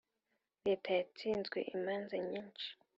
Leta 0.65 0.89
yatsinzwe 0.99 1.59
imanza 1.75 2.15
nyinshi 2.27 2.67